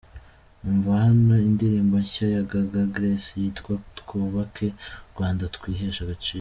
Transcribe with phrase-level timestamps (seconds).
[0.67, 4.75] Umva hano indirimbo nshya ya Gaga Grace yitwa Twubake u
[5.11, 6.29] Rwanda twihesha agaciro.